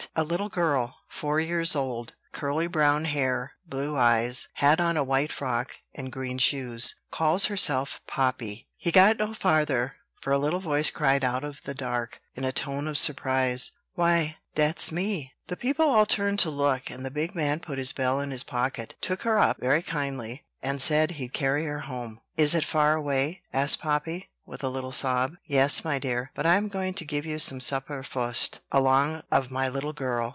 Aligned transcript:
a 0.15 0.23
little 0.23 0.49
girl, 0.49 0.95
four 1.07 1.39
years 1.39 1.73
old; 1.75 2.15
curly 2.33 2.65
brown 2.67 3.05
hair, 3.05 3.53
blue 3.67 3.95
eyes; 3.95 4.47
had 4.53 4.81
on 4.81 4.97
a 4.97 5.03
white 5.03 5.31
frock 5.31 5.77
and 5.93 6.11
green 6.11 6.37
shoes; 6.39 6.95
calls 7.11 7.45
herself 7.45 8.01
Poppy." 8.07 8.67
He 8.75 8.91
got 8.91 9.19
no 9.19 9.33
farther; 9.35 9.95
for 10.19 10.33
a 10.33 10.39
little 10.39 10.59
voice 10.59 10.89
cried 10.89 11.23
out 11.23 11.43
of 11.45 11.61
the 11.65 11.75
dark, 11.75 12.19
in 12.33 12.43
a 12.43 12.51
tone 12.51 12.87
of 12.89 12.97
surprise: 12.97 13.71
"Why, 13.93 14.37
dats 14.55 14.91
me!" 14.91 15.33
The 15.47 15.55
people 15.55 15.85
all 15.87 16.07
turned 16.07 16.39
to 16.39 16.49
look; 16.49 16.89
and 16.89 17.05
the 17.05 17.11
big 17.21 17.33
man 17.35 17.59
put 17.61 17.77
his 17.77 17.93
bell 17.93 18.19
in 18.19 18.31
his 18.31 18.43
pocket, 18.43 18.95
took 19.01 19.21
her 19.21 19.37
up 19.39 19.61
very 19.61 19.83
kindly, 19.83 20.45
and 20.63 20.81
said 20.81 21.11
he'd 21.11 21.31
carry 21.33 21.65
her 21.65 21.81
home. 21.81 22.19
"Is 22.35 22.53
it 22.55 22.65
far 22.65 22.95
away?" 22.95 23.43
asked 23.53 23.79
Poppy, 23.79 24.29
with 24.43 24.63
a 24.63 24.67
little 24.69 24.91
sob. 24.91 25.31
"Yes, 25.45 25.85
my 25.85 25.97
dear; 25.99 26.31
but 26.33 26.47
I 26.47 26.55
am 26.55 26.67
going 26.67 26.95
to 26.95 27.05
give 27.05 27.25
you 27.27 27.37
some 27.39 27.61
supper 27.61 28.01
fust, 28.03 28.59
along 28.71 29.21
of 29.31 29.51
my 29.51 29.69
little 29.69 29.93
girl. 29.93 30.29